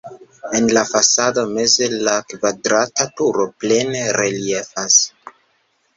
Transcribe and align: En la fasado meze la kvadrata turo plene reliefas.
En 0.59 0.69
la 0.77 0.81
fasado 0.91 1.43
meze 1.57 1.89
la 2.07 2.15
kvadrata 2.31 3.09
turo 3.21 3.47
plene 3.65 4.03
reliefas. 4.21 5.01